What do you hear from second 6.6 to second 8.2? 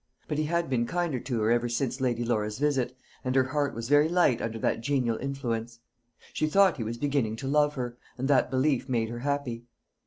he was beginning to love her,